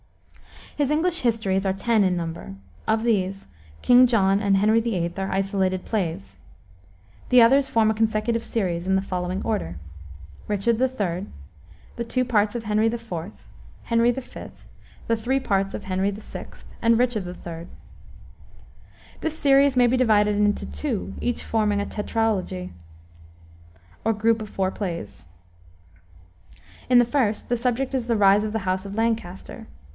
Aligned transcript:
His 0.75 0.89
English 0.89 1.19
histories 1.19 1.63
are 1.63 1.73
ten 1.73 2.03
in 2.03 2.17
number. 2.17 2.55
Of 2.87 3.03
these 3.03 3.47
King 3.83 4.07
John 4.07 4.39
and 4.39 4.57
Henry 4.57 4.81
VIII. 4.81 5.13
are 5.17 5.31
isolated 5.31 5.85
plays. 5.85 6.37
The 7.29 7.41
others 7.43 7.67
form 7.67 7.91
a 7.91 7.93
consecutive 7.93 8.43
series, 8.43 8.87
in 8.87 8.95
the 8.95 9.03
following 9.03 9.43
order: 9.43 9.77
Richard 10.47 10.81
III., 10.81 11.27
the 11.97 12.03
two 12.03 12.25
parts 12.25 12.55
of 12.55 12.63
Henry 12.63 12.87
IV., 12.87 13.13
Henry 13.83 14.09
V., 14.11 14.23
the 15.05 15.15
three 15.15 15.39
parts 15.39 15.75
of 15.75 15.83
Henry 15.83 16.09
VI., 16.09 16.47
and 16.81 16.97
Richard 16.97 17.27
III. 17.27 17.67
This 19.19 19.37
series 19.37 19.75
may 19.77 19.85
be 19.85 19.97
divided 19.97 20.35
into 20.35 20.65
two, 20.65 21.13
each 21.21 21.43
forming 21.43 21.79
a 21.79 21.85
tetralogy, 21.85 22.71
or 24.03 24.13
group 24.13 24.41
of 24.41 24.49
four 24.49 24.71
plays. 24.71 25.25
In 26.89 26.97
the 26.97 27.05
first 27.05 27.49
the 27.49 27.57
subject 27.57 27.93
is 27.93 28.07
the 28.07 28.17
rise 28.17 28.43
of 28.43 28.53
the 28.53 28.59
house 28.65 28.83
of 28.83 28.95
Lancaster. 28.95 29.67